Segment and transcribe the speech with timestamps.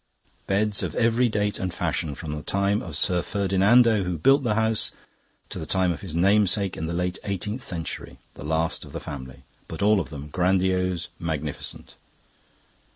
[0.47, 4.55] Beds of every date and fashion from the time of Sir Ferdinando, who built the
[4.55, 4.89] house,
[5.49, 8.99] to the time of his namesake in the late eighteenth century, the last of the
[8.99, 11.93] family, but all of them grandiose, magnificent.